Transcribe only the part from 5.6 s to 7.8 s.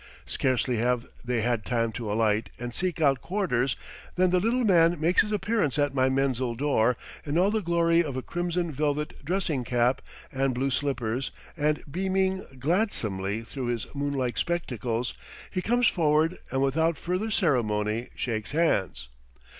at my menzil door in all the